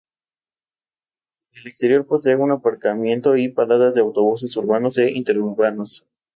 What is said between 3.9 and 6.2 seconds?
de autobuses urbanos e interurbanos.